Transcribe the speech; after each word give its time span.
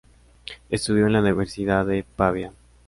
Estudió 0.71 1.05
en 1.05 1.13
la 1.13 1.19
Universidad 1.19 1.85
de 1.85 2.03
Pavía. 2.03 2.51